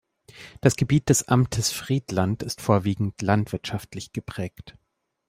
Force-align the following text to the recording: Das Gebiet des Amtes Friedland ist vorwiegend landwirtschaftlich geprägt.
Das 0.61 0.77
Gebiet 0.77 1.09
des 1.09 1.27
Amtes 1.27 1.71
Friedland 1.71 2.41
ist 2.41 2.59
vorwiegend 2.59 3.21
landwirtschaftlich 3.21 4.11
geprägt. 4.13 4.75